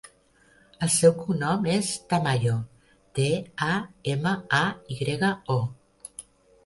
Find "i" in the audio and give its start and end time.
4.93-4.99